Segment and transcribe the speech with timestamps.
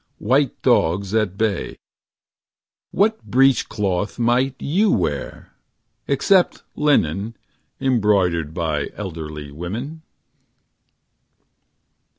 [0.17, 1.77] White dogs at bay.
[2.89, 5.53] What breech cloth might you wear—
[6.07, 7.37] Except linen,
[7.85, 10.01] embroidered By elderly women